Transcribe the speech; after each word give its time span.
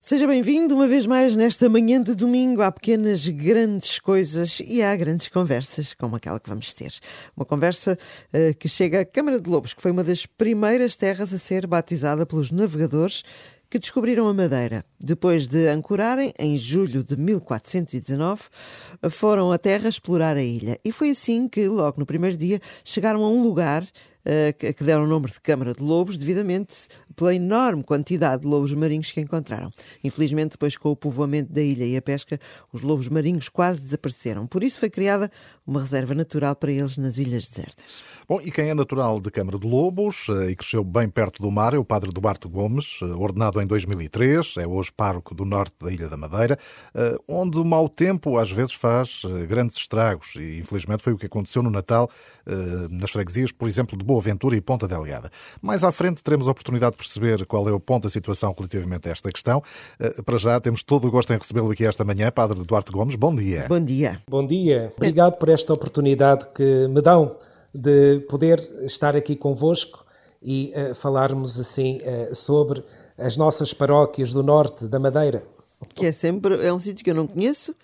Seja 0.00 0.28
bem-vindo 0.28 0.76
uma 0.76 0.86
vez 0.86 1.06
mais 1.06 1.34
nesta 1.34 1.68
manhã 1.68 2.00
de 2.00 2.14
domingo. 2.14 2.62
Há 2.62 2.70
pequenas, 2.70 3.28
grandes 3.28 3.98
coisas 3.98 4.60
e 4.64 4.80
há 4.80 4.94
grandes 4.94 5.28
conversas, 5.28 5.92
como 5.92 6.14
aquela 6.14 6.38
que 6.38 6.48
vamos 6.48 6.72
ter. 6.72 6.94
Uma 7.36 7.44
conversa 7.44 7.98
uh, 8.32 8.54
que 8.56 8.68
chega 8.68 9.00
à 9.00 9.04
Câmara 9.04 9.40
de 9.40 9.50
Lobos, 9.50 9.74
que 9.74 9.82
foi 9.82 9.90
uma 9.90 10.04
das 10.04 10.24
primeiras 10.24 10.94
terras 10.94 11.34
a 11.34 11.38
ser 11.38 11.66
batizada 11.66 12.24
pelos 12.24 12.52
navegadores 12.52 13.24
que 13.68 13.78
descobriram 13.78 14.28
a 14.28 14.32
Madeira. 14.32 14.84
Depois 15.00 15.48
de 15.48 15.66
ancorarem, 15.66 16.32
em 16.38 16.56
julho 16.56 17.02
de 17.02 17.16
1419, 17.16 18.42
foram 19.10 19.50
à 19.50 19.58
terra 19.58 19.88
explorar 19.88 20.36
a 20.36 20.42
ilha. 20.42 20.78
E 20.84 20.92
foi 20.92 21.10
assim 21.10 21.48
que, 21.48 21.66
logo 21.66 21.98
no 21.98 22.06
primeiro 22.06 22.36
dia, 22.36 22.60
chegaram 22.84 23.24
a 23.24 23.28
um 23.28 23.42
lugar 23.42 23.82
uh, 23.82 24.74
que 24.74 24.84
deram 24.84 25.04
o 25.04 25.08
nome 25.08 25.26
de 25.26 25.40
Câmara 25.40 25.74
de 25.74 25.82
Lobos, 25.82 26.16
devidamente 26.16 26.86
pela 27.18 27.34
enorme 27.34 27.82
quantidade 27.82 28.42
de 28.42 28.48
lobos 28.48 28.72
marinhos 28.72 29.10
que 29.10 29.20
encontraram. 29.20 29.70
Infelizmente, 30.04 30.52
depois 30.52 30.76
com 30.76 30.90
o 30.90 30.96
povoamento 30.96 31.52
da 31.52 31.60
ilha 31.60 31.84
e 31.84 31.96
a 31.96 32.02
pesca, 32.02 32.38
os 32.72 32.80
lobos 32.80 33.08
marinhos 33.08 33.48
quase 33.48 33.82
desapareceram. 33.82 34.46
Por 34.46 34.62
isso 34.62 34.78
foi 34.78 34.88
criada 34.88 35.28
uma 35.66 35.80
reserva 35.80 36.14
natural 36.14 36.56
para 36.56 36.72
eles 36.72 36.96
nas 36.96 37.18
ilhas 37.18 37.48
desertas. 37.48 38.02
Bom, 38.26 38.40
e 38.42 38.50
quem 38.50 38.70
é 38.70 38.74
natural 38.74 39.20
de 39.20 39.30
Câmara 39.30 39.58
de 39.58 39.66
Lobos 39.66 40.28
eh, 40.30 40.50
e 40.50 40.56
cresceu 40.56 40.82
bem 40.82 41.10
perto 41.10 41.42
do 41.42 41.50
mar 41.50 41.74
é 41.74 41.78
o 41.78 41.84
padre 41.84 42.10
Duarte 42.10 42.48
Gomes, 42.48 43.00
eh, 43.02 43.04
ordenado 43.06 43.60
em 43.60 43.66
2003, 43.66 44.56
é 44.58 44.66
hoje 44.66 44.90
pároco 44.90 45.34
do 45.34 45.44
norte 45.44 45.74
da 45.84 45.92
Ilha 45.92 46.08
da 46.08 46.16
Madeira, 46.16 46.58
eh, 46.94 47.16
onde 47.28 47.58
o 47.58 47.64
mau 47.64 47.88
tempo 47.88 48.38
às 48.38 48.50
vezes 48.50 48.72
faz 48.72 49.22
grandes 49.46 49.76
estragos 49.76 50.36
e 50.36 50.58
infelizmente 50.58 51.02
foi 51.02 51.12
o 51.12 51.18
que 51.18 51.26
aconteceu 51.26 51.62
no 51.62 51.70
Natal 51.70 52.10
nas 52.90 53.10
freguesias, 53.10 53.52
por 53.52 53.68
exemplo, 53.68 53.96
de 53.96 54.04
Boa 54.04 54.20
Ventura 54.20 54.56
e 54.56 54.60
Ponta 54.60 54.86
Delgada. 54.88 55.30
Mais 55.60 55.84
à 55.84 55.92
frente 55.92 56.22
teremos 56.22 56.48
a 56.48 56.50
oportunidade 56.50 56.92
de 56.92 56.98
perceber 57.08 57.46
qual 57.46 57.66
é 57.68 57.72
o 57.72 57.80
ponto 57.80 58.04
da 58.04 58.10
situação 58.10 58.54
relativamente 58.56 59.08
a 59.08 59.12
esta 59.12 59.30
questão. 59.32 59.62
Eh, 59.98 60.22
para 60.22 60.36
já, 60.36 60.60
temos 60.60 60.82
todo 60.82 61.08
o 61.08 61.10
gosto 61.10 61.32
em 61.32 61.38
recebê-lo 61.38 61.70
aqui 61.70 61.84
esta 61.84 62.04
manhã, 62.04 62.30
Padre 62.30 62.62
Duarte 62.62 62.92
Gomes. 62.92 63.14
Bom 63.14 63.34
dia. 63.34 63.66
Bom 63.68 63.82
dia. 63.82 64.20
Bom 64.28 64.46
dia. 64.46 64.92
Obrigado 64.96 65.38
por 65.38 65.48
esta 65.48 65.72
oportunidade 65.72 66.46
que 66.54 66.86
me 66.88 67.00
dão 67.00 67.36
de 67.74 68.20
poder 68.28 68.60
estar 68.82 69.16
aqui 69.16 69.34
convosco 69.34 70.04
e 70.42 70.72
uh, 70.76 70.94
falarmos 70.94 71.58
assim 71.58 71.98
uh, 71.98 72.34
sobre 72.34 72.84
as 73.16 73.36
nossas 73.36 73.72
paróquias 73.72 74.32
do 74.32 74.42
norte 74.42 74.86
da 74.86 74.98
Madeira. 74.98 75.42
Que 75.94 76.06
é 76.06 76.12
sempre 76.12 76.64
é 76.64 76.72
um 76.72 76.78
sítio 76.78 77.04
que 77.04 77.10
eu 77.10 77.14
não 77.14 77.26
conheço 77.26 77.74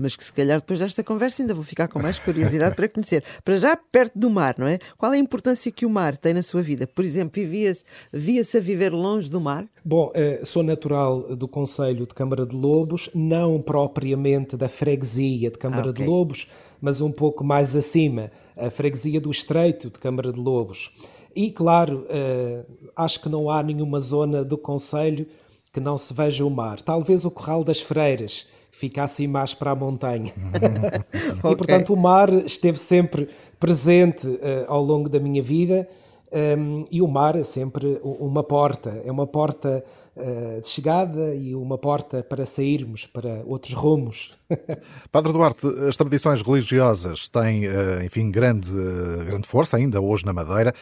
mas 0.00 0.16
que 0.16 0.24
se 0.24 0.32
calhar 0.32 0.60
depois 0.60 0.80
desta 0.80 1.04
conversa 1.04 1.42
ainda 1.42 1.54
vou 1.54 1.62
ficar 1.62 1.88
com 1.88 2.00
mais 2.00 2.18
curiosidade 2.18 2.74
para 2.74 2.88
conhecer. 2.88 3.22
Para 3.44 3.58
já 3.58 3.76
perto 3.76 4.18
do 4.18 4.30
mar, 4.30 4.54
não 4.58 4.66
é? 4.66 4.78
Qual 4.96 5.12
é 5.12 5.16
a 5.16 5.20
importância 5.20 5.70
que 5.70 5.86
o 5.86 5.90
mar 5.90 6.16
tem 6.16 6.34
na 6.34 6.42
sua 6.42 6.62
vida? 6.62 6.86
Por 6.86 7.04
exemplo, 7.04 7.42
via-se 7.44 7.84
via 8.12 8.42
a 8.42 8.60
viver 8.60 8.92
longe 8.92 9.30
do 9.30 9.40
mar? 9.40 9.66
Bom, 9.84 10.10
eh, 10.14 10.40
sou 10.42 10.62
natural 10.62 11.36
do 11.36 11.46
Conselho 11.46 12.06
de 12.06 12.14
Câmara 12.14 12.46
de 12.46 12.56
Lobos, 12.56 13.10
não 13.14 13.60
propriamente 13.60 14.56
da 14.56 14.68
freguesia 14.68 15.50
de 15.50 15.58
Câmara 15.58 15.88
ah, 15.88 15.90
okay. 15.90 16.04
de 16.04 16.10
Lobos, 16.10 16.48
mas 16.80 17.00
um 17.00 17.12
pouco 17.12 17.44
mais 17.44 17.76
acima, 17.76 18.30
a 18.56 18.70
freguesia 18.70 19.20
do 19.20 19.30
Estreito 19.30 19.90
de 19.90 19.98
Câmara 19.98 20.32
de 20.32 20.40
Lobos. 20.40 20.90
E, 21.34 21.50
claro, 21.50 22.06
eh, 22.08 22.64
acho 22.96 23.20
que 23.20 23.28
não 23.28 23.50
há 23.50 23.62
nenhuma 23.62 24.00
zona 24.00 24.44
do 24.44 24.58
Conselho 24.58 25.26
que 25.72 25.80
não 25.80 25.96
se 25.96 26.12
veja 26.12 26.44
o 26.44 26.50
mar. 26.50 26.80
Talvez 26.80 27.24
o 27.24 27.30
Corral 27.30 27.62
das 27.62 27.80
Freiras, 27.80 28.46
fica 28.70 29.02
assim 29.02 29.26
mais 29.26 29.52
para 29.54 29.72
a 29.72 29.74
montanha. 29.74 30.32
okay. 31.38 31.52
E 31.52 31.56
portanto 31.56 31.92
o 31.92 31.96
mar 31.96 32.32
esteve 32.44 32.78
sempre 32.78 33.28
presente 33.58 34.26
uh, 34.26 34.64
ao 34.66 34.82
longo 34.82 35.08
da 35.08 35.20
minha 35.20 35.42
vida 35.42 35.88
um, 36.32 36.86
e 36.90 37.02
o 37.02 37.08
mar 37.08 37.34
é 37.34 37.42
sempre 37.42 38.00
uma 38.02 38.44
porta, 38.44 39.02
é 39.04 39.10
uma 39.10 39.26
porta 39.26 39.82
uh, 40.16 40.60
de 40.60 40.68
chegada 40.68 41.34
e 41.34 41.54
uma 41.56 41.76
porta 41.76 42.22
para 42.22 42.46
sairmos 42.46 43.04
para 43.06 43.42
outros 43.44 43.72
rumos. 43.72 44.34
Padre 45.10 45.32
Duarte, 45.32 45.66
as 45.88 45.96
tradições 45.96 46.40
religiosas 46.42 47.28
têm, 47.28 47.66
uh, 47.66 48.04
enfim, 48.04 48.30
grande, 48.30 48.70
uh, 48.70 49.24
grande 49.24 49.48
força 49.48 49.76
ainda 49.76 50.00
hoje 50.00 50.24
na 50.24 50.32
Madeira. 50.32 50.72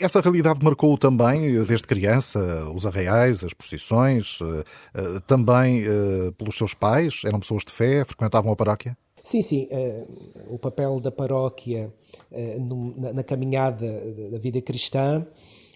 Essa 0.00 0.20
realidade 0.20 0.62
marcou 0.62 0.96
também, 0.96 1.62
desde 1.64 1.86
criança, 1.86 2.38
os 2.74 2.86
arraiais, 2.86 3.42
as 3.42 3.52
procissões, 3.52 4.38
também 5.26 5.84
pelos 6.36 6.56
seus 6.56 6.74
pais? 6.74 7.22
Eram 7.24 7.40
pessoas 7.40 7.64
de 7.64 7.72
fé? 7.72 8.04
Frequentavam 8.04 8.52
a 8.52 8.56
paróquia? 8.56 8.96
Sim, 9.26 9.42
sim. 9.42 9.68
Uh, 9.72 10.54
o 10.54 10.56
papel 10.56 11.00
da 11.00 11.10
paróquia 11.10 11.92
uh, 12.30 12.60
no, 12.60 12.96
na, 12.96 13.12
na, 13.12 13.24
caminhada 13.24 14.00
da 14.30 14.38
vida 14.38 14.62
cristã, 14.62 15.26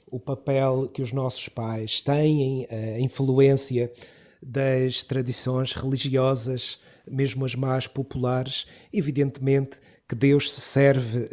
o 0.08 0.20
papel 0.20 0.88
que 0.94 1.02
os 1.02 1.10
nossos 1.10 1.48
pais 1.48 2.00
têm, 2.00 2.68
a 2.70 3.00
influência 3.00 3.92
das 4.40 5.02
tradições 5.02 5.72
religiosas, 5.72 6.78
mesmo 7.10 7.44
as 7.44 7.56
mais 7.56 7.88
populares, 7.88 8.68
evidentemente 8.92 9.80
que 10.08 10.14
Deus 10.14 10.52
se 10.52 10.60
serve 10.60 11.28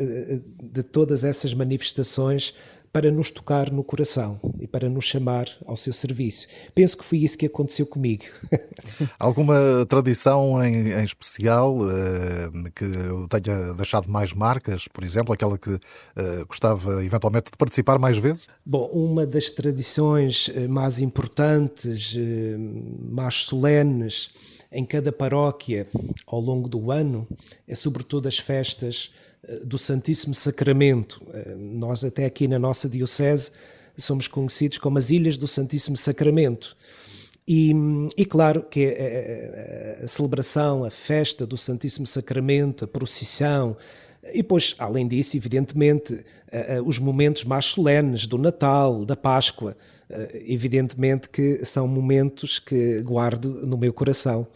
de 0.59 0.81
todas 0.81 1.23
essas 1.23 1.53
manifestações 1.53 2.51
para 2.97 3.11
nos 3.11 3.29
tocar 3.29 3.71
no 3.71 3.83
coração 3.83 4.39
e 4.59 4.65
para 4.65 4.89
nos 4.89 5.05
chamar 5.05 5.45
ao 5.67 5.77
seu 5.77 5.93
serviço. 5.93 6.47
Penso 6.73 6.97
que 6.97 7.05
foi 7.05 7.19
isso 7.19 7.37
que 7.37 7.45
aconteceu 7.45 7.85
comigo. 7.85 8.23
Alguma 9.19 9.85
tradição 9.87 10.63
em, 10.65 10.89
em 10.89 11.03
especial 11.03 11.77
uh, 11.77 12.71
que 12.75 12.85
tenha 13.29 13.75
deixado 13.75 14.09
mais 14.09 14.33
marcas, 14.33 14.87
por 14.87 15.03
exemplo, 15.03 15.31
aquela 15.31 15.59
que 15.59 15.69
uh, 15.69 15.79
gostava 16.47 17.05
eventualmente 17.05 17.51
de 17.51 17.57
participar 17.57 17.99
mais 17.99 18.17
vezes? 18.17 18.47
Bom, 18.65 18.89
uma 18.91 19.27
das 19.27 19.51
tradições 19.51 20.49
eh, 20.55 20.67
mais 20.67 20.99
importantes, 20.99 22.17
mais 23.11 23.43
solenes, 23.43 24.31
em 24.71 24.83
cada 24.83 25.11
paróquia 25.11 25.87
ao 26.25 26.41
longo 26.41 26.67
do 26.67 26.91
ano 26.91 27.27
é 27.67 27.75
sobretudo 27.75 28.27
as 28.27 28.37
festas 28.37 29.11
do 29.63 29.77
Santíssimo 29.77 30.33
Sacramento. 30.33 31.21
Eh, 31.33 31.55
nós 31.55 32.03
até 32.03 32.25
aqui 32.25 32.47
na 32.47 32.59
nossa 32.59 32.89
diocese 32.89 33.51
somos 33.97 34.27
conhecidos 34.27 34.77
como 34.77 34.97
as 34.97 35.09
Ilhas 35.09 35.37
do 35.37 35.47
Santíssimo 35.47 35.97
Sacramento. 35.97 36.75
E, 37.47 37.71
e, 38.17 38.25
claro 38.25 38.61
que 38.63 38.85
a, 38.85 40.01
a, 40.01 40.05
a, 40.05 40.07
celebração, 40.07 40.83
a 40.83 40.91
festa 40.91 41.47
do 41.47 41.55
Santíssimo 41.55 42.05
Sacramento, 42.05 42.83
a 42.83 42.87
procissão, 42.87 43.77
e 44.33 44.37
depois, 44.37 44.75
além 44.77 45.07
disso, 45.07 45.37
evidentemente, 45.37 46.23
os 46.85 46.99
momentos 46.99 47.43
mais 47.43 47.65
solenes 47.65 48.25
do 48.25 48.37
Natal, 48.37 49.05
da 49.05 49.15
Páscoa, 49.15 49.75
eh, 50.09 50.43
evidentemente 50.47 51.27
que 51.27 51.65
são 51.65 51.85
momentos 51.85 52.59
que 52.59 53.01
guardo 53.01 53.67
no 53.67 53.77
meu 53.77 53.91
coração. 53.91 54.47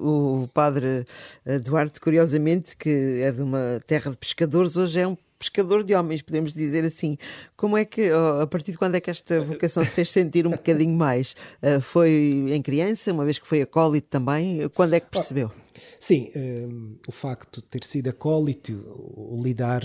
O 0.00 0.48
padre 0.52 1.06
Eduardo, 1.44 2.00
curiosamente, 2.00 2.76
que 2.76 3.20
é 3.22 3.30
de 3.30 3.42
uma 3.42 3.80
terra 3.86 4.10
de 4.10 4.16
pescadores, 4.16 4.76
hoje 4.76 5.00
é 5.00 5.06
um 5.06 5.16
pescador 5.38 5.84
de 5.84 5.94
homens, 5.94 6.20
podemos 6.20 6.52
dizer 6.52 6.84
assim. 6.84 7.16
Como 7.56 7.76
é 7.76 7.84
que, 7.84 8.10
a 8.42 8.46
partir 8.46 8.72
de 8.72 8.78
quando 8.78 8.96
é 8.96 9.00
que 9.00 9.10
esta 9.10 9.40
vocação 9.40 9.84
se 9.84 9.90
fez 9.90 10.10
sentir 10.10 10.46
um 10.46 10.50
bocadinho 10.50 10.96
mais? 10.96 11.36
Eh, 11.62 11.80
foi 11.80 12.46
em 12.48 12.60
criança, 12.60 13.12
uma 13.12 13.24
vez 13.24 13.38
que 13.38 13.46
foi 13.46 13.62
acólito 13.62 14.08
também? 14.08 14.68
Quando 14.70 14.94
é 14.94 15.00
que 15.00 15.10
percebeu? 15.10 15.50
Sim, 15.98 16.30
um, 16.34 16.96
eh, 16.96 16.98
o 17.08 17.12
facto 17.12 17.60
de 17.60 17.66
ter 17.66 17.84
sido 17.84 18.08
acólito, 18.08 18.72
o 19.16 19.40
lidar 19.42 19.82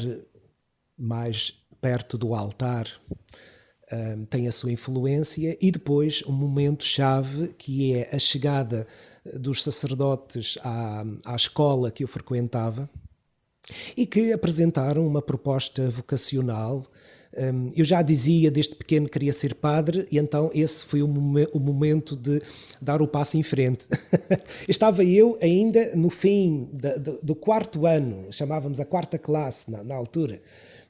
mais 0.97 1.53
perto 1.81 2.17
do 2.17 2.35
altar, 2.35 2.87
tem 4.29 4.47
a 4.47 4.51
sua 4.51 4.71
influência, 4.71 5.57
e 5.61 5.71
depois 5.71 6.23
um 6.25 6.31
momento-chave 6.31 7.49
que 7.57 7.93
é 7.93 8.15
a 8.15 8.19
chegada 8.19 8.87
dos 9.33 9.63
sacerdotes 9.63 10.57
à, 10.63 11.03
à 11.25 11.35
escola 11.35 11.91
que 11.91 12.03
eu 12.03 12.07
frequentava 12.07 12.89
e 13.95 14.05
que 14.05 14.31
apresentaram 14.31 15.05
uma 15.05 15.21
proposta 15.21 15.89
vocacional. 15.89 16.83
Eu 17.75 17.85
já 17.85 18.01
dizia 18.01 18.51
desde 18.51 18.75
pequeno 18.75 19.05
que 19.05 19.13
queria 19.13 19.31
ser 19.31 19.55
padre, 19.55 20.05
e 20.11 20.17
então 20.17 20.49
esse 20.53 20.83
foi 20.83 21.01
o, 21.01 21.07
momento 21.07 22.15
de 22.15 22.41
dar 22.81 23.01
o 23.01 23.07
passo 23.07 23.37
em 23.37 23.43
frente. 23.43 23.87
Estava 24.67 25.03
eu 25.03 25.37
ainda 25.41 25.95
no 25.95 26.09
fim 26.09 26.69
do 27.23 27.33
quarto 27.33 27.85
ano, 27.85 28.27
chamávamos 28.31 28.79
a 28.81 28.85
quarta 28.85 29.17
classe 29.17 29.71
na, 29.71 29.83
na 29.83 29.95
altura. 29.95 30.41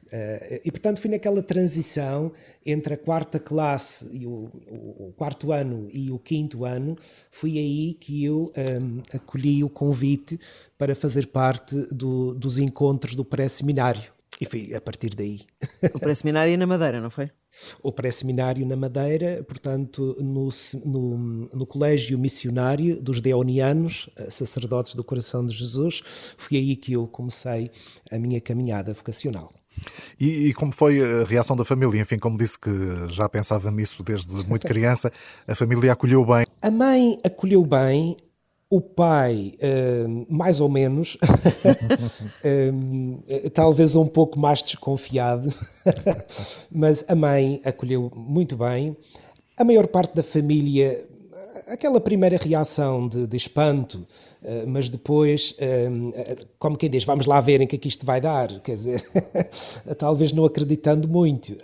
Uh, 0.07 0.59
e 0.65 0.69
portanto 0.69 0.99
fui 0.99 1.09
naquela 1.09 1.41
transição 1.41 2.33
entre 2.65 2.95
a 2.95 2.97
quarta 2.97 3.39
classe 3.39 4.09
e 4.11 4.25
o, 4.25 4.49
o, 4.69 5.07
o 5.07 5.13
quarto 5.15 5.53
ano 5.53 5.87
e 5.93 6.11
o 6.11 6.19
quinto 6.19 6.65
ano, 6.65 6.97
foi 7.31 7.51
aí 7.51 7.93
que 7.93 8.25
eu 8.25 8.51
um, 8.83 9.01
acolhi 9.15 9.63
o 9.63 9.69
convite 9.69 10.37
para 10.77 10.93
fazer 10.95 11.27
parte 11.27 11.77
do, 11.93 12.33
dos 12.33 12.57
encontros 12.57 13.15
do 13.15 13.23
pré-seminário. 13.23 14.11
E 14.41 14.45
foi 14.47 14.73
a 14.73 14.81
partir 14.81 15.13
daí. 15.13 15.41
O 15.93 15.99
pré-seminário 15.99 16.57
na 16.57 16.65
Madeira, 16.65 16.99
não 16.99 17.11
foi? 17.11 17.29
O 17.83 17.91
pré-seminário 17.91 18.65
na 18.65 18.75
Madeira, 18.75 19.43
portanto, 19.43 20.17
no, 20.19 20.49
no, 20.83 21.47
no, 21.53 21.65
Colégio 21.67 22.17
Missionário 22.17 22.99
dos 22.99 23.21
Deonianos, 23.21 24.09
eh, 24.17 24.31
sacerdotes 24.31 24.95
do 24.95 25.03
Coração 25.03 25.45
de 25.45 25.53
Jesus, 25.53 26.01
foi 26.39 26.57
aí 26.57 26.75
que 26.75 26.93
eu 26.93 27.07
comecei 27.07 27.69
a 28.11 28.17
minha 28.17 28.41
caminhada 28.41 28.95
vocacional. 28.95 29.53
E, 30.19 30.47
e, 30.47 30.53
como 30.53 30.73
foi 30.73 30.99
a 30.99 31.23
reação 31.23 31.55
da 31.55 31.63
família? 31.63 32.01
Enfim, 32.01 32.17
como 32.17 32.35
disse 32.35 32.59
que 32.59 32.71
já 33.09 33.29
pensava 33.29 33.69
nisso 33.69 34.01
desde 34.01 34.33
muito 34.47 34.65
criança, 34.65 35.11
a 35.47 35.53
família 35.53 35.93
acolheu 35.93 36.25
bem? 36.25 36.47
A 36.61 36.71
mãe 36.71 37.19
acolheu 37.23 37.63
bem, 37.63 38.17
o 38.71 38.79
pai, 38.79 39.53
uh, 39.57 40.25
mais 40.29 40.61
ou 40.61 40.69
menos, 40.69 41.17
uh, 42.45 43.49
talvez 43.53 43.97
um 43.97 44.07
pouco 44.07 44.39
mais 44.39 44.61
desconfiado, 44.61 45.53
mas 46.71 47.03
a 47.05 47.13
mãe 47.13 47.59
acolheu 47.65 48.09
muito 48.15 48.55
bem. 48.55 48.95
A 49.57 49.65
maior 49.65 49.87
parte 49.87 50.15
da 50.15 50.23
família, 50.23 51.05
aquela 51.67 51.99
primeira 51.99 52.37
reação 52.37 53.09
de, 53.09 53.27
de 53.27 53.35
espanto, 53.35 54.07
uh, 54.41 54.65
mas 54.65 54.87
depois, 54.87 55.53
como 56.57 56.77
quem 56.77 56.89
diz, 56.89 57.03
vamos 57.03 57.25
lá 57.25 57.41
ver 57.41 57.59
em 57.59 57.67
que 57.67 57.75
é 57.75 57.79
que 57.79 57.89
isto 57.89 58.05
vai 58.05 58.21
dar, 58.21 58.57
quer 58.63 58.75
dizer, 58.75 59.05
talvez 59.97 60.31
não 60.31 60.45
acreditando 60.45 61.09
muito, 61.09 61.57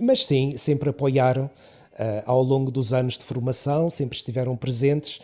mas 0.00 0.26
sim, 0.26 0.56
sempre 0.56 0.90
apoiaram 0.90 1.48
ao 2.26 2.42
longo 2.42 2.72
dos 2.72 2.92
anos 2.92 3.16
de 3.16 3.24
formação, 3.24 3.88
sempre 3.88 4.16
estiveram 4.16 4.56
presentes 4.56 5.20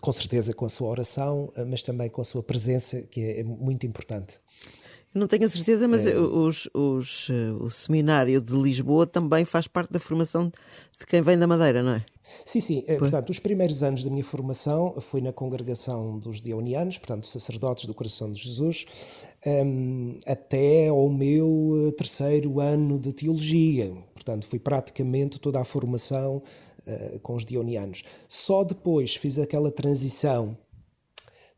com 0.00 0.12
certeza 0.12 0.52
com 0.52 0.64
a 0.64 0.68
sua 0.68 0.88
oração, 0.88 1.52
ah, 1.56 1.64
mas 1.64 1.82
também 1.82 2.08
com 2.10 2.20
a 2.20 2.24
sua 2.24 2.42
presença, 2.42 3.02
que 3.02 3.20
é, 3.20 3.40
é 3.40 3.44
muito 3.44 3.86
importante. 3.86 4.40
Não 5.16 5.26
tenho 5.26 5.46
a 5.46 5.48
certeza, 5.48 5.88
mas 5.88 6.04
é... 6.04 6.14
os, 6.14 6.68
os, 6.74 7.28
eh, 7.30 7.50
o 7.58 7.70
seminário 7.70 8.38
de 8.38 8.52
Lisboa 8.52 9.06
também 9.06 9.46
faz 9.46 9.66
parte 9.66 9.90
da 9.90 9.98
formação 9.98 10.52
de 10.98 11.06
quem 11.06 11.22
vem 11.22 11.38
da 11.38 11.46
Madeira, 11.46 11.82
não 11.82 11.94
é? 11.94 12.04
Sim, 12.44 12.60
sim. 12.60 12.82
Pois. 12.86 12.98
Portanto, 12.98 13.30
os 13.30 13.38
primeiros 13.38 13.82
anos 13.82 14.04
da 14.04 14.10
minha 14.10 14.22
formação 14.22 15.00
foi 15.00 15.22
na 15.22 15.32
congregação 15.32 16.18
dos 16.18 16.38
Dionianos, 16.38 16.98
portanto, 16.98 17.26
sacerdotes 17.26 17.86
do 17.86 17.94
Coração 17.94 18.30
de 18.30 18.42
Jesus, 18.42 18.84
até 20.26 20.88
ao 20.88 21.08
meu 21.08 21.86
eh, 21.88 21.92
terceiro 21.92 22.60
ano 22.60 22.98
de 22.98 23.12
teologia. 23.14 23.94
Portanto, 24.12 24.46
foi 24.46 24.58
praticamente 24.58 25.38
toda 25.40 25.58
a 25.58 25.64
formação 25.64 26.42
com 27.22 27.34
os 27.34 27.44
Dionianos. 27.44 28.02
Só 28.28 28.62
depois 28.62 29.16
fiz 29.16 29.38
aquela 29.38 29.70
transição 29.70 30.56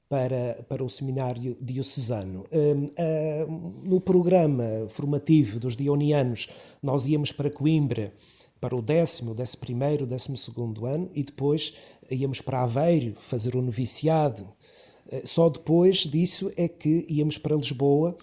para, 0.08 0.64
para 0.68 0.82
o 0.82 0.88
seminário 0.88 1.56
diocesano. 1.60 2.46
Uh, 2.50 2.86
uh, 2.86 3.82
no 3.84 4.00
programa 4.00 4.86
formativo 4.88 5.60
dos 5.60 5.76
Dionianos, 5.76 6.48
nós 6.82 7.06
íamos 7.06 7.30
para 7.30 7.50
Coimbra 7.50 8.12
para 8.60 8.74
o 8.74 8.82
décimo, 8.82 9.34
décimo 9.34 9.60
primeiro, 9.60 10.06
décimo 10.06 10.36
segundo 10.36 10.86
ano 10.86 11.08
e 11.14 11.22
depois 11.22 11.74
íamos 12.10 12.40
para 12.40 12.62
Aveiro 12.62 13.14
fazer 13.20 13.54
o 13.54 13.62
noviciado. 13.62 14.48
Uh, 15.06 15.26
só 15.26 15.50
depois 15.50 15.98
disso 15.98 16.50
é 16.56 16.66
que 16.66 17.06
íamos 17.08 17.36
para 17.36 17.54
Lisboa 17.54 18.16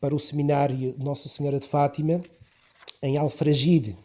para 0.00 0.14
o 0.14 0.18
seminário 0.18 0.94
Nossa 0.98 1.28
Senhora 1.28 1.60
de 1.60 1.66
Fátima 1.66 2.20
em 3.00 3.16
Alfragide. 3.16 3.96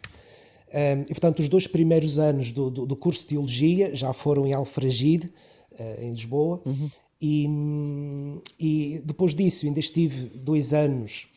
Um, 0.74 1.02
e, 1.02 1.06
portanto, 1.06 1.38
os 1.38 1.48
dois 1.48 1.68
primeiros 1.68 2.18
anos 2.18 2.50
do, 2.50 2.68
do, 2.68 2.84
do, 2.84 2.96
curso 2.96 3.20
de 3.20 3.28
Teologia 3.28 3.94
já 3.94 4.12
foram 4.12 4.44
em 4.44 4.52
Alfragide, 4.52 5.32
uh, 5.78 6.02
em 6.02 6.10
Lisboa, 6.10 6.60
uhum. 6.66 6.90
e, 7.22 7.48
e, 8.58 9.02
depois 9.04 9.36
disso 9.36 9.66
ainda 9.66 9.78
estive 9.78 10.32
dois 10.34 10.74
anos 10.74 11.28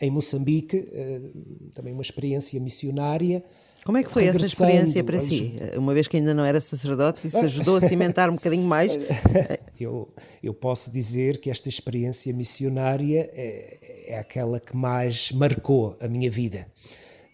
em 0.00 0.08
Moçambique, 0.08 0.76
uh, 0.76 1.70
também 1.74 1.92
uma 1.92 2.02
experiência 2.02 2.60
missionária. 2.60 3.42
Como 3.84 3.98
é 3.98 4.04
que 4.04 4.10
foi 4.10 4.26
essa 4.26 4.46
experiência 4.46 5.02
para 5.02 5.18
si? 5.18 5.54
Uma 5.76 5.92
vez 5.92 6.06
que 6.06 6.16
ainda 6.16 6.32
não 6.32 6.44
era 6.44 6.60
sacerdote, 6.60 7.26
isso 7.26 7.38
ajudou 7.38 7.76
a 7.76 7.80
cimentar 7.80 8.30
um 8.30 8.34
bocadinho 8.34 8.64
mais? 8.64 8.96
eu, 9.80 10.08
eu 10.40 10.54
posso 10.54 10.92
dizer 10.92 11.40
que 11.40 11.50
esta 11.50 11.68
experiência 11.68 12.32
missionária 12.32 13.30
é, 13.34 14.04
é 14.08 14.18
aquela 14.18 14.60
que 14.60 14.76
mais 14.76 15.32
marcou 15.32 15.96
a 16.00 16.06
minha 16.06 16.30
vida 16.30 16.68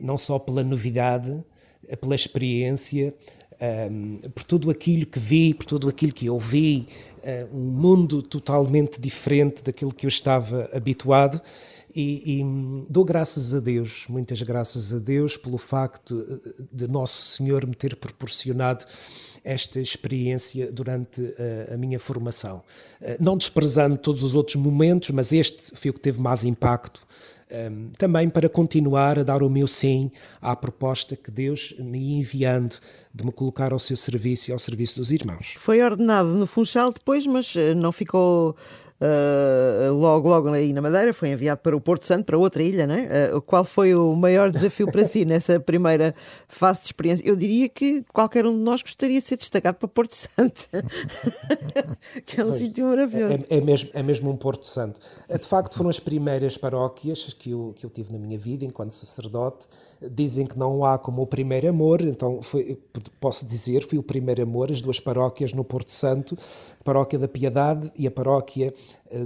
não 0.02 0.18
só 0.18 0.38
pela 0.38 0.64
novidade, 0.64 1.42
eh, 1.88 1.94
pela 1.96 2.14
experiência, 2.14 3.14
um, 3.60 3.64
ehm, 3.64 4.18
por 4.34 4.42
tudo 4.42 4.70
aquilo 4.70 5.06
que 5.06 5.20
vi, 5.20 5.54
por 5.54 5.64
tudo 5.64 5.88
aquilo 5.88 6.12
que 6.12 6.28
ouvi, 6.28 6.88
uh, 7.18 7.56
um 7.56 7.70
mundo 7.70 8.20
totalmente 8.20 9.00
diferente 9.00 9.62
daquilo 9.62 9.94
que 9.94 10.04
eu 10.04 10.08
estava 10.08 10.68
habituado. 10.72 11.40
E, 11.94 12.38
e, 12.38 12.44
hum, 12.44 12.84
dou 12.88 13.04
graças 13.04 13.54
a 13.54 13.60
Deus, 13.60 14.06
muitas 14.08 14.42
graças 14.42 14.92
a 14.92 14.98
Deus, 14.98 15.36
pelo 15.36 15.58
facto 15.58 16.26
eh, 16.26 16.62
de 16.72 16.88
Nosso 16.88 17.36
Senhor 17.36 17.66
me 17.66 17.74
ter 17.74 17.94
proporcionado 17.96 18.86
esta 19.44 19.78
experiência 19.78 20.72
durante 20.72 21.20
a, 21.68 21.74
a 21.74 21.76
minha 21.76 21.98
formação. 21.98 22.62
Não 23.20 23.36
desprezando 23.36 23.98
todos 23.98 24.22
os 24.22 24.34
outros 24.34 24.56
momentos, 24.56 25.10
mas 25.10 25.32
este 25.32 25.76
foi 25.76 25.90
o 25.90 25.94
que 25.94 26.00
teve 26.00 26.18
mais 26.18 26.44
impacto 26.44 27.06
um, 27.52 27.90
também 27.98 28.30
para 28.30 28.48
continuar 28.48 29.18
a 29.18 29.22
dar 29.22 29.42
o 29.42 29.50
meu 29.50 29.66
sim 29.66 30.10
à 30.40 30.56
proposta 30.56 31.16
que 31.16 31.30
Deus 31.30 31.74
me 31.78 31.98
ia 31.98 32.18
enviando 32.18 32.76
de 33.14 33.24
me 33.24 33.32
colocar 33.32 33.72
ao 33.72 33.78
seu 33.78 33.96
serviço 33.96 34.50
e 34.50 34.52
ao 34.52 34.58
serviço 34.58 34.96
dos 34.96 35.10
irmãos. 35.10 35.56
Foi 35.58 35.82
ordenado 35.82 36.28
no 36.30 36.46
Funchal 36.46 36.92
depois, 36.92 37.26
mas 37.26 37.54
eh, 37.56 37.74
não 37.74 37.92
ficou 37.92 38.56
uh, 39.02 39.92
logo, 39.92 40.28
logo 40.28 40.48
aí 40.50 40.72
na 40.72 40.80
Madeira, 40.80 41.12
foi 41.12 41.30
enviado 41.30 41.60
para 41.60 41.76
o 41.76 41.80
Porto 41.80 42.06
Santo, 42.06 42.24
para 42.24 42.38
outra 42.38 42.62
ilha, 42.62 42.86
não 42.86 42.94
é? 42.94 43.34
Uh, 43.34 43.42
qual 43.42 43.64
foi 43.64 43.94
o 43.94 44.14
maior 44.14 44.50
desafio 44.50 44.90
para 44.90 45.04
si 45.04 45.24
nessa 45.24 45.58
primeira 45.58 46.14
fase 46.48 46.80
de 46.80 46.86
experiência? 46.86 47.26
Eu 47.26 47.34
diria 47.34 47.68
que 47.68 48.04
qualquer 48.12 48.46
um 48.46 48.52
de 48.52 48.62
nós 48.62 48.82
gostaria 48.82 49.20
de 49.20 49.26
ser 49.26 49.36
destacado 49.36 49.76
para 49.76 49.88
Porto 49.88 50.14
Santo, 50.14 50.68
que 52.24 52.40
é 52.40 52.44
um 52.44 52.52
sítio 52.52 52.86
maravilhoso. 52.86 53.44
É, 53.50 53.58
é, 53.58 53.60
mesmo, 53.60 53.90
é 53.92 54.02
mesmo 54.02 54.30
um 54.30 54.36
Porto 54.36 54.66
Santo. 54.66 55.00
De 55.28 55.46
facto, 55.46 55.76
foram 55.76 55.90
as 55.90 55.98
primeiras 55.98 56.56
paróquias 56.56 57.32
que 57.34 57.50
eu, 57.50 57.72
que 57.76 57.84
eu 57.84 57.90
tive 57.90 58.12
na 58.12 58.18
minha 58.18 58.38
vida 58.38 58.64
enquanto 58.64 58.92
sacerdote. 58.92 59.66
Dizem 60.10 60.46
que 60.46 60.58
não 60.58 60.84
há 60.84 60.98
como 60.98 61.22
o 61.22 61.26
primeiro 61.26 61.68
amor, 61.68 62.00
então 62.00 62.42
foi, 62.42 62.76
posso 63.20 63.46
dizer, 63.46 63.86
foi 63.86 63.98
o 63.98 64.02
primeiro 64.02 64.42
amor, 64.42 64.70
as 64.70 64.80
duas 64.80 64.98
paróquias 64.98 65.52
no 65.52 65.62
Porto 65.62 65.92
Santo, 65.92 66.36
a 66.80 66.84
paróquia 66.84 67.18
da 67.18 67.28
Piedade 67.28 67.90
e 67.96 68.06
a 68.06 68.10
paróquia 68.10 68.74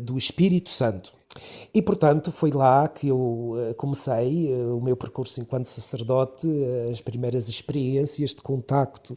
do 0.02 0.16
Espírito 0.18 0.70
Santo. 0.70 1.12
E, 1.72 1.82
portanto, 1.82 2.32
foi 2.32 2.50
lá 2.50 2.88
que 2.88 3.08
eu 3.08 3.54
eh, 3.58 3.74
comecei 3.74 4.52
eh, 4.52 4.66
o 4.66 4.80
meu 4.80 4.96
percurso 4.96 5.40
enquanto 5.40 5.66
sacerdote, 5.66 6.48
as 6.90 7.00
primeiras 7.00 7.48
experiências 7.48 8.30
de 8.30 8.42
contacto 8.42 9.14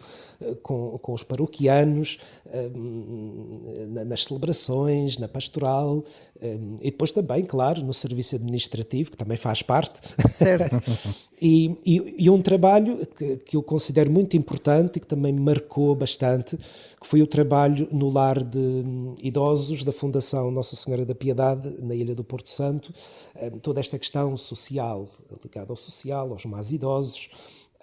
com, 0.62 0.98
com 1.00 1.13
os 1.13 1.24
paroquianos, 1.24 2.19
nas 4.06 4.24
celebrações, 4.24 5.18
na 5.18 5.27
pastoral, 5.27 6.04
e 6.81 6.92
depois 6.92 7.12
também, 7.12 7.44
claro, 7.44 7.83
no 7.83 7.94
serviço 7.94 8.36
administrativo, 8.36 9.12
que 9.12 9.18
também 9.18 9.38
faz 9.38 9.62
parte. 9.62 10.01
Certo. 10.31 10.81
e, 11.42 11.77
e, 11.86 12.25
e, 12.25 12.30
um 12.30 12.42
trabalho 12.42 13.06
que, 13.06 13.38
que 13.38 13.57
eu 13.57 13.63
considero 13.63 14.12
muito 14.12 14.36
importante 14.38 14.98
e 14.98 15.00
que 15.00 15.07
também 15.07 15.33
me 15.33 15.42
marcou 15.42 15.94
bastante, 15.95 16.57
que 16.57 17.07
foi 17.07 17.21
o 17.21 17.27
trabalho 17.27 17.88
no 17.92 18.10
lar 18.10 18.44
de 18.44 18.57
hum, 18.57 19.16
idosos 19.21 19.83
da 19.83 19.92
Fundação 19.92 20.52
Nossa 20.52 20.76
Senhora 20.76 21.06
da 21.06 21.16
Piedade, 21.16 21.81
na 21.81 21.94
Ilha 21.94 22.08
do 22.16 22.23
Porto 22.23 22.49
Santo, 22.49 22.94
hum, 23.35 23.59
toda 23.59 23.80
esta 23.80 23.97
questão 23.97 24.35
social, 24.37 25.07
ligada 25.44 25.71
ao 25.71 25.78
social, 25.78 26.31
aos 26.31 26.45
mais 26.45 26.71
idosos, 26.71 27.30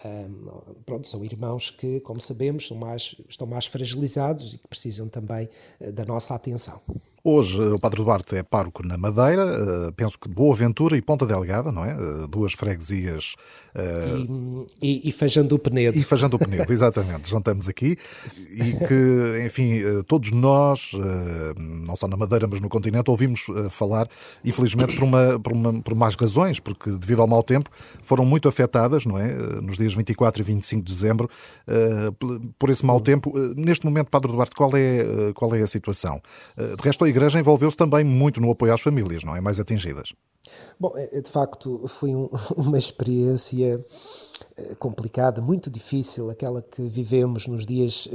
um, 0.04 0.74
pronto, 0.84 1.08
são 1.08 1.24
irmãos 1.24 1.70
que, 1.70 2.00
como 2.00 2.20
sabemos, 2.20 2.70
mais, 2.70 3.16
estão 3.28 3.46
mais 3.46 3.66
fragilizados 3.66 4.54
e 4.54 4.58
que 4.58 4.68
precisam 4.68 5.08
também 5.08 5.48
uh, 5.80 5.90
da 5.90 6.04
nossa 6.04 6.34
atenção. 6.34 6.80
Hoje 7.28 7.60
o 7.60 7.76
Padre 7.76 8.04
Duarte 8.04 8.36
é 8.36 8.44
pároco 8.44 8.86
na 8.86 8.96
Madeira, 8.96 9.42
eh, 9.42 9.92
penso 9.96 10.16
que 10.16 10.28
de 10.28 10.34
Boa 10.36 10.54
Ventura 10.54 10.96
e 10.96 11.02
Ponta 11.02 11.26
Delgada, 11.26 11.72
não 11.72 11.84
é? 11.84 11.90
Eh, 11.90 12.26
duas 12.30 12.52
freguesias. 12.52 13.34
Uh... 13.74 14.64
E, 14.80 15.08
e, 15.08 15.08
e 15.08 15.12
Feijão 15.12 15.44
do 15.44 15.58
Penedo. 15.58 15.98
E 15.98 16.04
Feijão 16.04 16.28
do 16.28 16.38
Penedo, 16.38 16.72
exatamente, 16.72 17.28
juntamos 17.28 17.68
aqui. 17.68 17.98
E 18.48 18.74
que, 18.74 19.44
enfim, 19.44 19.80
todos 20.06 20.30
nós, 20.30 20.92
não 21.58 21.96
só 21.96 22.06
na 22.06 22.16
Madeira, 22.16 22.46
mas 22.46 22.60
no 22.60 22.68
continente, 22.68 23.10
ouvimos 23.10 23.46
falar, 23.70 24.08
infelizmente, 24.44 24.94
por, 24.94 25.02
uma, 25.02 25.40
por, 25.40 25.52
uma, 25.52 25.82
por 25.82 25.96
mais 25.96 26.14
razões, 26.14 26.60
porque 26.60 26.92
devido 26.92 27.22
ao 27.22 27.26
mau 27.26 27.42
tempo 27.42 27.68
foram 28.04 28.24
muito 28.24 28.48
afetadas, 28.48 29.04
não 29.04 29.18
é? 29.18 29.34
Nos 29.60 29.76
dias 29.76 29.94
24 29.94 30.42
e 30.42 30.44
25 30.44 30.84
de 30.84 30.92
dezembro, 30.92 31.28
por 32.56 32.70
esse 32.70 32.86
mau 32.86 33.00
tempo. 33.00 33.36
Neste 33.56 33.84
momento, 33.84 34.10
Padre 34.10 34.30
Duarte, 34.30 34.54
qual 34.54 34.70
é, 34.74 35.32
qual 35.34 35.52
é 35.56 35.62
a 35.62 35.66
situação? 35.66 36.22
De 36.56 36.82
resto, 36.82 37.04
a 37.04 37.15
Igreja 37.16 37.40
envolveu-se 37.40 37.76
também 37.76 38.04
muito 38.04 38.42
no 38.42 38.50
apoio 38.50 38.74
às 38.74 38.80
famílias, 38.82 39.24
não 39.24 39.34
é? 39.34 39.40
Mais 39.40 39.58
atingidas. 39.58 40.12
Bom, 40.78 40.92
é, 40.94 41.20
de 41.20 41.30
facto, 41.30 41.82
foi 41.88 42.14
um, 42.14 42.28
uma 42.54 42.76
experiência 42.76 43.82
eh, 44.56 44.74
complicada, 44.78 45.40
muito 45.40 45.70
difícil, 45.70 46.30
aquela 46.30 46.60
que 46.60 46.82
vivemos 46.82 47.46
nos 47.46 47.64
dias, 47.64 48.06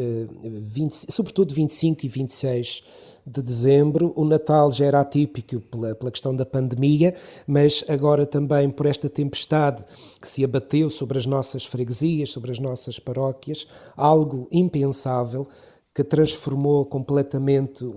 20, 0.44 0.94
eh, 0.94 1.12
sobretudo 1.12 1.52
25 1.54 2.06
e 2.06 2.10
26 2.10 2.84
de 3.26 3.42
dezembro. 3.42 4.14
O 4.16 4.24
Natal 4.24 4.72
já 4.72 4.86
era 4.86 5.00
atípico 5.00 5.60
pela, 5.60 5.96
pela 5.96 6.12
questão 6.12 6.36
da 6.36 6.46
pandemia, 6.46 7.16
mas 7.48 7.84
agora 7.90 8.26
também 8.26 8.70
por 8.70 8.86
esta 8.86 9.10
tempestade 9.10 9.84
que 10.22 10.30
se 10.30 10.44
abateu 10.44 10.92
sobre 10.92 11.18
as 11.18 11.26
nossas 11.26 11.66
freguesias, 11.66 12.30
sobre 12.30 12.52
as 12.52 12.60
nossas 12.60 13.00
paróquias, 13.00 13.66
algo 13.98 14.48
impensável 14.52 15.48
que 15.94 16.04
transformou 16.04 16.86
completamente 16.86 17.84
o, 17.84 17.90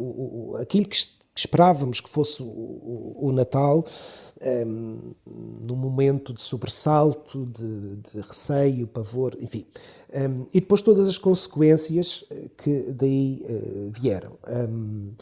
o, 0.53 0.57
aquilo 0.57 0.87
que 0.87 0.97
esperávamos 1.37 2.01
que 2.01 2.09
fosse 2.09 2.43
o, 2.43 2.47
o, 2.47 3.29
o 3.29 3.33
Natal, 3.33 3.85
um, 4.41 4.47
ehm, 4.47 4.99
num 5.27 5.75
momento 5.77 6.33
de 6.33 6.41
sobressalto, 6.41 7.45
de, 7.47 7.97
de 7.97 8.21
receio, 8.21 8.87
pavor, 8.87 9.37
enfim. 9.41 9.67
Um, 10.13 10.19
ehm, 10.19 10.47
e 10.53 10.61
depois 10.61 10.81
todas 10.81 11.09
as 11.09 11.19
consequências 11.19 12.25
que 12.57 12.93
daí 12.93 13.43
uh, 13.45 13.91
vieram. 13.91 14.39
Um, 14.47 14.53
ehm, 14.53 15.15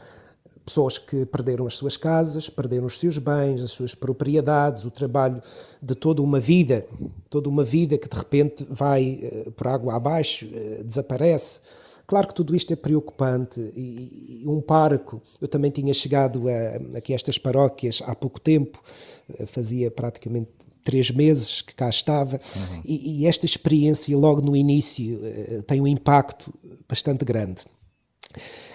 pessoas 0.65 0.97
que 0.97 1.27
perderam 1.27 1.67
as 1.67 1.75
suas 1.75 1.97
casas, 1.97 2.49
perderam 2.49 2.87
os 2.87 2.99
seus 2.99 3.19
bens, 3.19 3.63
as 3.63 3.73
suas 3.73 3.95
propriedades, 3.95 4.85
o 4.85 4.91
trabalho 4.91 5.43
de 5.83 5.95
toda 5.95 6.23
uma 6.23 6.39
vida, 6.39 6.87
toda 7.29 7.49
uma 7.49 7.65
vida 7.65 7.99
que 7.99 8.09
de 8.09 8.17
repente 8.17 8.67
vai 8.71 9.21
uh, 9.47 9.51
por 9.53 9.67
água 9.67 9.95
abaixo, 9.95 10.47
uh, 10.47 10.85
desaparece. 10.85 11.61
Claro 12.07 12.29
que 12.29 12.35
tudo 12.35 12.55
isto 12.55 12.73
é 12.73 12.77
preocupante 12.77 13.61
e, 13.75 14.43
e 14.43 14.49
um 14.49 14.61
parco, 14.61 15.23
eu 15.41 15.49
também 15.49 15.71
tinha 15.71 15.95
chegado 15.95 16.45
a, 16.49 16.99
aqui 16.99 17.13
a 17.13 17.17
estas 17.17 17.39
paróquias 17.39 18.03
há 18.05 18.15
pouco 18.15 18.41
tempo, 18.41 18.83
uh, 19.31 19.47
fazia 19.47 19.91
praticamente 19.91 20.51
três 20.85 21.11
meses 21.11 21.63
que 21.63 21.75
cá 21.75 21.89
estava, 21.89 22.41
uhum. 22.57 22.83
e, 22.85 23.23
e, 23.23 23.27
esta 23.27 23.47
experiência 23.47 24.17
logo 24.17 24.41
no 24.41 24.57
início 24.57 25.21
tem 25.65 25.81
um 25.81 25.87
impacto 25.87 26.53
bastante 26.89 27.25
grande. 27.25 27.63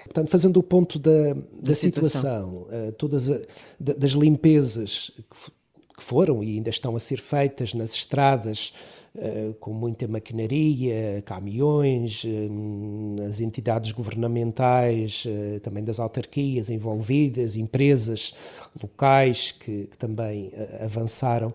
Portanto, 0.06 0.30
fazendo 0.30 0.58
o 0.58 0.64
ponto 0.64 0.98
da, 0.98 1.34
da, 1.34 1.42
da 1.62 1.76
situação, 1.76 2.66
situação 2.66 2.90
uh, 2.90 2.92
todas 2.94 3.30
a, 3.30 3.40
das 3.80 4.12
limpezas 4.12 5.12
que, 5.16 5.52
que, 5.98 6.04
foram 6.04 6.44
e 6.44 6.56
ainda 6.56 6.70
estão 6.70 6.96
a 6.96 7.00
ser 7.00 7.20
feitas 7.20 7.74
nas 7.74 7.94
estradas, 7.94 8.74
com 9.60 9.74
muita 9.74 10.08
maquinaria, 10.08 11.22
caminhões, 11.26 12.24
uh, 12.24 13.24
as 13.28 13.40
entidades 13.40 13.92
governamentais, 13.92 15.26
também 15.64 15.84
das 15.84 16.00
autarquias 16.00 16.70
envolvidas, 16.70 17.56
empresas 17.56 18.34
locais 18.82 19.52
que, 19.52 19.88
que 19.88 19.98
também 19.98 20.52
avançaram. 20.84 21.54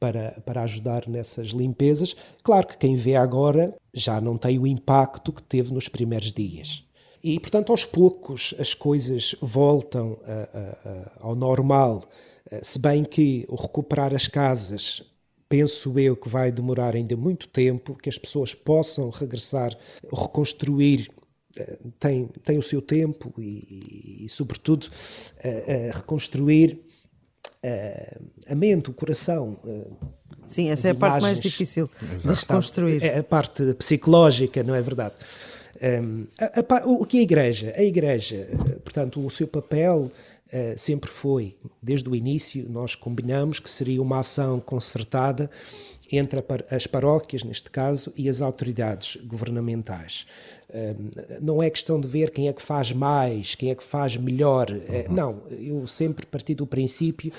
Para, 0.00 0.32
para, 0.44 0.62
ajudar 0.62 1.08
nessas 1.08 1.46
limpezas. 1.46 2.14
Claro 2.42 2.66
que 2.66 2.76
quem 2.76 2.94
vê 2.94 3.16
agora 3.16 3.74
já 3.94 4.20
não 4.20 4.36
tem 4.36 4.58
o 4.58 4.66
impacto 4.66 5.32
que 5.32 5.42
teve 5.42 5.72
nos 5.72 5.88
primeiros 5.88 6.30
dias. 6.30 6.84
E, 7.24 7.40
portanto, 7.40 7.70
aos 7.72 7.86
poucos 7.86 8.54
as 8.58 8.74
coisas 8.74 9.34
voltam 9.40 10.18
a, 10.26 10.32
a, 10.32 10.90
a, 10.90 11.26
ao 11.26 11.34
normal, 11.34 12.04
eh, 12.50 12.60
se 12.62 12.78
bem 12.78 13.02
que 13.02 13.46
o 13.48 13.54
recuperar 13.54 14.14
as 14.14 14.28
casas, 14.28 15.02
penso 15.48 15.98
eu 15.98 16.16
que 16.16 16.28
vai 16.28 16.50
demorar 16.50 16.94
ainda 16.94 17.16
muito 17.16 17.48
tempo, 17.48 17.94
que 17.94 18.08
as 18.08 18.18
pessoas 18.18 18.54
possam 18.54 19.10
regressar, 19.10 19.76
reconstruir 20.12 21.10
eh, 21.56 21.78
tem, 21.98 22.28
tem 22.44 22.58
o 22.58 22.62
seu 22.62 22.82
tempo 22.82 23.32
e, 23.38 24.24
e 24.24 24.28
sobretudo, 24.28 24.88
reconstruir 25.94 26.80
a 28.46 28.54
mente, 28.54 28.90
o 28.90 28.92
coração. 28.92 29.56
Sim, 30.46 30.70
essa 30.70 30.88
é 30.88 30.90
a 30.90 30.94
parte 30.94 31.22
mais 31.22 31.40
difícil 31.40 31.88
de 32.22 32.28
reconstruir. 32.28 33.02
É 33.02 33.18
a 33.18 33.24
parte 33.24 33.72
psicológica, 33.74 34.62
não 34.62 34.74
é 34.74 34.82
verdade? 34.82 35.14
Um, 35.82 36.26
a, 36.38 36.76
a, 36.76 36.86
o 36.86 37.04
que 37.04 37.18
é 37.18 37.20
a 37.20 37.22
Igreja? 37.22 37.74
A 37.76 37.82
Igreja, 37.82 38.48
portanto, 38.82 39.24
o 39.24 39.28
seu 39.28 39.46
papel 39.46 40.10
uh, 40.54 40.78
sempre 40.78 41.10
foi, 41.10 41.56
desde 41.82 42.08
o 42.08 42.14
início, 42.14 42.66
nós 42.70 42.94
combinamos 42.94 43.58
que 43.58 43.68
seria 43.68 44.00
uma 44.00 44.20
ação 44.20 44.60
concertada 44.60 45.50
entre 46.12 46.42
as 46.70 46.86
paróquias, 46.86 47.42
neste 47.42 47.70
caso, 47.70 48.12
e 48.16 48.28
as 48.28 48.40
autoridades 48.42 49.16
governamentais. 49.24 50.26
Não 51.40 51.62
é 51.62 51.70
questão 51.70 52.00
de 52.00 52.06
ver 52.08 52.30
quem 52.30 52.48
é 52.48 52.52
que 52.52 52.60
faz 52.60 52.92
mais, 52.92 53.54
quem 53.54 53.70
é 53.70 53.74
que 53.74 53.82
faz 53.82 54.16
melhor. 54.16 54.70
Eh, 54.70 55.06
uhum. 55.08 55.14
Não, 55.14 55.42
eu 55.50 55.86
sempre 55.86 56.26
parti 56.26 56.54
do 56.54 56.66
princípio 56.66 57.32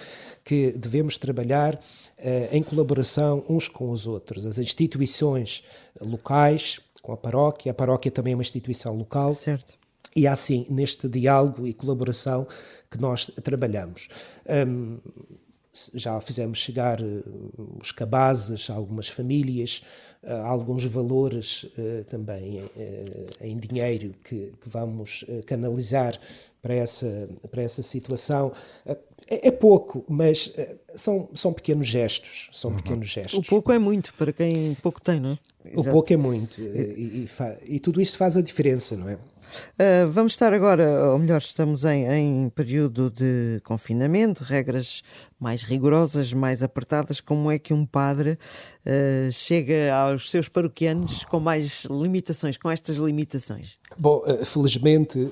que 0.43 0.71
devemos 0.71 1.17
trabalhar 1.17 1.79
eh, 2.17 2.49
em 2.51 2.63
colaboração 2.63 3.43
uns 3.49 3.67
com 3.67 3.91
os 3.91 4.07
outros. 4.07 4.45
As 4.45 4.57
instituições 4.57 5.63
locais, 5.99 6.79
com 7.01 7.11
a 7.11 7.17
paróquia. 7.17 7.71
A 7.71 7.75
paróquia 7.75 8.11
também 8.11 8.33
é 8.33 8.35
uma 8.35 8.41
instituição 8.41 8.95
local. 8.95 9.33
Certo. 9.33 9.73
E 10.15 10.25
é 10.25 10.29
assim, 10.29 10.65
neste 10.69 11.09
diálogo 11.09 11.67
e 11.67 11.73
colaboração 11.73 12.47
que 12.89 12.99
nós 12.99 13.29
trabalhamos. 13.43 14.07
Um, 14.67 14.99
já 15.93 16.19
fizemos 16.21 16.59
chegar 16.59 17.01
uh, 17.01 17.77
os 17.81 17.91
cabazes 17.91 18.69
a 18.69 18.73
algumas 18.73 19.09
famílias, 19.09 19.83
uh, 20.23 20.31
alguns 20.45 20.85
valores 20.85 21.63
uh, 21.63 22.03
também 22.07 22.63
em 23.41 23.57
dinheiro 23.57 24.15
que, 24.23 24.53
que 24.61 24.69
vamos 24.69 25.25
canalizar 25.45 26.17
para 26.61 26.73
essa, 26.73 27.29
para 27.51 27.61
essa 27.61 27.83
situação. 27.83 28.51
É, 29.27 29.47
é, 29.47 29.51
pouco, 29.51 30.03
mas 30.07 30.51
são, 30.95 31.29
são 31.33 31.53
pequenos 31.53 31.87
gestos. 31.87 32.49
São 32.51 32.71
uhum. 32.71 32.77
pequenos 32.77 33.07
gestos. 33.07 33.39
O 33.39 33.43
pouco 33.43 33.71
é 33.71 33.79
muito 33.79 34.13
para 34.13 34.31
quem 34.31 34.75
pouco 34.75 35.01
tem, 35.01 35.19
não 35.19 35.31
é? 35.31 35.39
Exato. 35.65 35.89
O 35.89 35.91
pouco 35.91 36.13
é 36.13 36.17
muito. 36.17 36.61
E, 36.61 37.25
e, 37.25 37.75
e, 37.75 37.79
tudo 37.79 38.01
isso 38.01 38.17
faz 38.17 38.37
a 38.37 38.41
diferença, 38.41 38.95
não 38.95 39.09
é? 39.09 39.17
Uh, 39.79 40.09
vamos 40.11 40.33
estar 40.33 40.53
agora, 40.53 41.11
ou 41.11 41.19
melhor, 41.19 41.39
estamos 41.39 41.83
em, 41.83 42.05
em 42.07 42.49
período 42.49 43.09
de 43.09 43.61
confinamento, 43.63 44.43
regras 44.43 45.01
mais 45.39 45.63
rigorosas, 45.63 46.31
mais 46.33 46.63
apertadas. 46.63 47.19
Como 47.19 47.51
é 47.51 47.59
que 47.59 47.73
um 47.73 47.85
padre 47.85 48.31
uh, 48.85 49.31
chega 49.31 49.93
aos 49.93 50.29
seus 50.31 50.47
paroquianos 50.47 51.23
com 51.25 51.39
mais 51.39 51.85
limitações, 51.85 52.57
com 52.57 52.69
estas 52.69 52.97
limitações? 52.97 53.77
Bom, 53.97 54.23
eh, 54.25 54.43
felizmente 54.43 55.31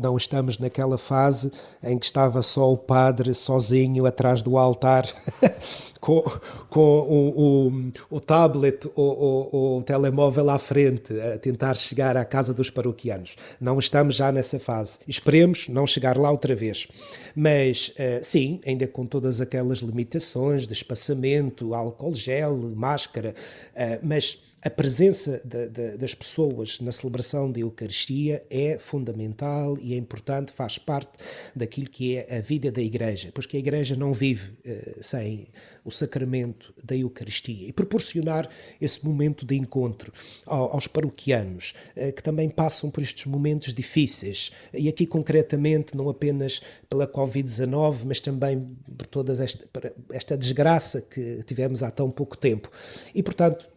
não 0.00 0.16
estamos 0.16 0.58
naquela 0.58 0.96
fase 0.96 1.52
em 1.82 1.98
que 1.98 2.06
estava 2.06 2.42
só 2.42 2.72
o 2.72 2.76
padre 2.76 3.34
sozinho 3.34 4.06
atrás 4.06 4.40
do 4.40 4.56
altar 4.56 5.06
com, 6.00 6.22
com 6.68 6.80
o, 6.80 7.68
o, 7.68 8.16
o 8.16 8.20
tablet 8.20 8.90
ou 8.96 9.48
o, 9.52 9.76
o, 9.78 9.82
telemóvel 9.82 10.50
à 10.50 10.58
frente, 10.58 11.12
a 11.20 11.38
tentar 11.38 11.76
chegar 11.76 12.16
à 12.16 12.24
casa 12.24 12.52
dos 12.52 12.70
paroquianos. 12.70 13.36
Não 13.60 13.78
estamos 13.78 14.16
já 14.16 14.32
nessa 14.32 14.58
fase. 14.58 14.98
Esperemos 15.06 15.68
não 15.68 15.86
chegar 15.86 16.16
lá 16.16 16.30
outra 16.30 16.54
vez. 16.54 16.88
Mas, 17.36 17.94
sim, 18.22 18.60
ainda 18.66 18.86
com 18.88 19.06
todas 19.06 19.31
aquelas 19.40 19.78
limitações 19.78 20.66
de 20.66 20.72
espaçamento, 20.72 21.74
álcool 21.74 22.14
gel, 22.14 22.56
máscara, 22.74 23.34
uh, 23.74 23.98
mas 24.02 24.38
a 24.64 24.70
presença 24.70 25.42
de, 25.44 25.68
de, 25.68 25.96
das 25.96 26.14
pessoas 26.14 26.78
na 26.78 26.92
celebração 26.92 27.50
da 27.50 27.58
Eucaristia 27.58 28.42
é 28.48 28.78
fundamental 28.78 29.76
e 29.80 29.92
é 29.92 29.96
importante, 29.96 30.52
faz 30.52 30.78
parte 30.78 31.18
daquilo 31.54 31.90
que 31.90 32.16
é 32.16 32.38
a 32.38 32.40
vida 32.40 32.70
da 32.70 32.80
Igreja, 32.80 33.30
pois 33.34 33.44
que 33.44 33.56
a 33.56 33.60
Igreja 33.60 33.96
não 33.96 34.12
vive 34.12 34.52
uh, 34.64 35.02
sem 35.02 35.48
o 35.84 35.90
sacramento 35.90 36.72
da 36.82 36.96
Eucaristia 36.96 37.66
e 37.66 37.72
proporcionar 37.72 38.48
esse 38.80 39.04
momento 39.04 39.44
de 39.44 39.56
encontro 39.56 40.12
aos 40.46 40.86
paroquianos 40.86 41.74
uh, 41.96 42.12
que 42.12 42.22
também 42.22 42.48
passam 42.48 42.88
por 42.88 43.02
estes 43.02 43.26
momentos 43.26 43.74
difíceis. 43.74 44.52
E 44.72 44.88
aqui 44.88 45.06
concretamente 45.06 45.96
não 45.96 46.08
apenas 46.08 46.62
pela 46.88 47.08
Covid-19, 47.08 48.04
mas 48.04 48.20
também 48.20 48.60
por 48.96 49.06
toda 49.06 49.21
esta, 49.30 49.92
esta 50.10 50.36
desgraça 50.36 51.00
que 51.00 51.42
tivemos 51.44 51.82
há 51.82 51.90
tão 51.90 52.10
pouco 52.10 52.36
tempo. 52.36 52.70
E, 53.14 53.22
portanto, 53.22 53.68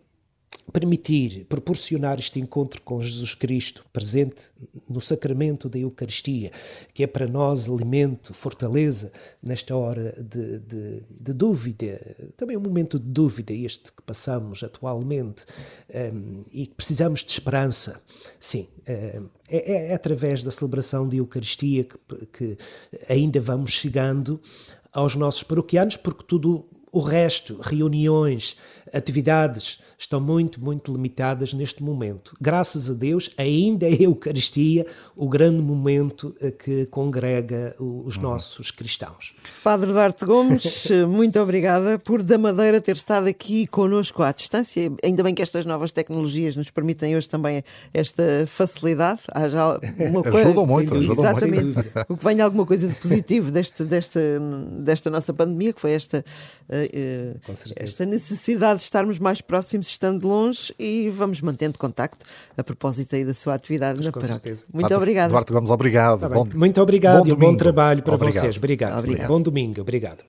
permitir, 0.71 1.45
proporcionar 1.45 2.19
este 2.19 2.39
encontro 2.39 2.81
com 2.81 3.01
Jesus 3.01 3.35
Cristo, 3.35 3.85
presente 3.93 4.51
no 4.89 5.00
sacramento 5.00 5.69
da 5.69 5.77
Eucaristia, 5.79 6.51
que 6.93 7.03
é 7.03 7.07
para 7.07 7.27
nós 7.27 7.69
alimento, 7.69 8.33
fortaleza, 8.33 9.12
nesta 9.41 9.75
hora 9.75 10.13
de, 10.21 10.59
de, 10.59 11.03
de 11.09 11.33
dúvida, 11.33 12.00
também 12.35 12.57
um 12.57 12.62
momento 12.62 13.00
de 13.00 13.07
dúvida, 13.07 13.53
este 13.53 13.91
que 13.91 14.01
passamos 14.01 14.63
atualmente, 14.63 15.45
um, 16.13 16.43
e 16.51 16.67
que 16.67 16.74
precisamos 16.74 17.24
de 17.24 17.31
esperança. 17.31 18.01
Sim, 18.39 18.67
um, 18.89 19.29
é, 19.47 19.89
é, 19.89 19.93
através 19.93 20.41
da 20.41 20.51
celebração 20.51 21.07
da 21.07 21.15
Eucaristia 21.15 21.83
que, 21.83 22.25
que 22.25 22.57
ainda 23.07 23.39
vamos 23.39 23.71
chegando 23.71 24.41
aos 24.91 25.15
nossos 25.15 25.43
paroquianos, 25.43 25.97
porque 25.97 26.24
tudo 26.24 26.65
o 26.95 27.01
resto, 27.01 27.57
reuniões, 27.61 28.55
atividades, 28.93 29.79
estão 29.97 30.21
muito, 30.21 30.63
muito 30.63 30.89
limitadas 30.93 31.51
neste 31.51 31.83
momento. 31.83 32.33
Graças 32.39 32.89
a 32.89 32.93
Deus, 32.93 33.29
ainda 33.37 33.85
é 33.85 33.91
a 33.91 34.03
Eucaristia 34.03 34.85
o 35.13 35.27
grande 35.27 35.61
momento 35.61 36.33
eh, 36.39 36.51
que 36.51 36.85
congrega 36.85 37.75
os 37.77 38.17
nossos 38.17 38.71
cristãos. 38.71 39.35
Padre 39.61 39.91
Duarte 39.91 40.23
Gomes, 40.23 40.87
muito 41.05 41.37
obrigada 41.41 41.99
por 41.99 42.23
da 42.23 42.37
Madeira 42.37 42.79
ter 42.79 42.95
estado 42.95 43.27
aqui 43.27 43.67
conosco 43.67 44.23
à 44.23 44.31
distância. 44.31 44.89
Ainda 45.03 45.21
bem 45.21 45.35
que 45.35 45.41
estas 45.41 45.65
novas 45.65 45.91
tecnologias 45.91 46.55
nos 46.55 46.71
permitem 46.71 47.17
hoje 47.17 47.27
também 47.27 47.61
esta 47.93 48.23
facilidade. 48.47 49.21
Há 49.33 49.49
já 49.49 49.79
uma 49.99 50.23
coisa. 50.23 50.47
Ajudam 50.47 50.65
muito, 50.65 50.95
ajudam 50.95 51.25
Exatamente. 51.25 51.75
Muito. 51.75 51.91
O 52.07 52.15
que 52.15 52.23
vem 52.23 52.39
alguma 52.39 52.65
coisa 52.65 52.87
de 52.87 52.95
positivo 52.95 53.51
deste, 53.51 53.83
desta, 53.83 54.21
desta 54.79 55.09
nossa 55.09 55.33
pandemia, 55.33 55.73
que 55.73 55.81
foi 55.81 55.91
esta 55.91 56.23
uh, 56.69 56.84
esta 57.75 58.05
necessidade 58.05 58.79
de 58.79 58.83
estarmos 58.83 59.19
mais 59.19 59.41
próximos 59.41 59.87
estando 59.87 60.27
longe 60.27 60.73
e 60.79 61.09
vamos 61.09 61.41
mantendo 61.41 61.77
contacto 61.77 62.25
a 62.57 62.63
propósito 62.63 63.15
aí 63.15 63.25
da 63.25 63.33
sua 63.33 63.55
atividade 63.55 63.97
Mas 63.97 64.05
na 64.05 64.11
paróquia. 64.11 64.57
Muito 64.73 64.95
obrigado. 64.95 65.29
Duarte 65.31 65.53
Gomes, 65.53 65.69
obrigado. 65.69 66.19
Tá 66.19 66.29
bom, 66.29 66.47
Muito 66.53 66.81
obrigado 66.81 67.23
bom 67.23 67.27
e 67.27 67.33
um 67.33 67.35
bom 67.35 67.55
trabalho 67.55 68.01
para 68.01 68.15
obrigado. 68.15 68.43
vocês. 68.43 68.57
Obrigado. 68.57 68.99
obrigado. 68.99 69.27
Bom 69.27 69.41
domingo. 69.41 69.81
Obrigado. 69.81 70.23